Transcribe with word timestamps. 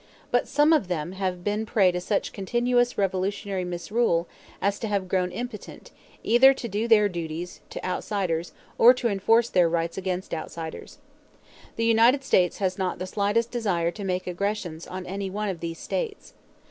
But 0.31 0.47
some 0.47 0.73
of 0.73 0.87
them 0.87 1.11
have 1.11 1.43
been 1.43 1.61
a 1.61 1.65
prey 1.67 1.91
to 1.91 2.01
such 2.01 2.33
continuous 2.33 2.97
revolutionary 2.97 3.63
misrule 3.63 4.27
as 4.59 4.79
to 4.79 4.87
have 4.87 5.07
grown 5.07 5.31
impotent 5.31 5.91
either 6.23 6.55
to 6.55 6.67
do 6.67 6.87
their 6.87 7.07
duties 7.07 7.61
to 7.69 7.83
outsiders 7.85 8.51
or 8.79 8.95
to 8.95 9.09
enforce 9.09 9.47
their 9.49 9.69
rights 9.69 9.99
against 9.99 10.33
outsiders. 10.33 10.97
The 11.75 11.85
United 11.85 12.23
States 12.23 12.57
has 12.57 12.79
not 12.79 12.97
the 12.97 13.05
slightest 13.05 13.51
desire 13.51 13.91
to 13.91 14.03
make 14.03 14.25
aggressions 14.25 14.87
on 14.87 15.05
any 15.05 15.29
one 15.29 15.49
of 15.49 15.59
these 15.59 15.77
states. 15.77 16.33